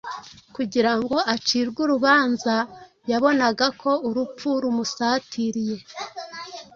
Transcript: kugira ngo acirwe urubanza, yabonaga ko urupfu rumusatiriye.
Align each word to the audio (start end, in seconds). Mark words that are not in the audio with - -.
kugira 0.55 0.91
ngo 0.99 1.17
acirwe 1.33 1.79
urubanza, 1.85 2.55
yabonaga 3.11 3.65
ko 3.81 3.91
urupfu 4.07 4.49
rumusatiriye. 4.61 5.77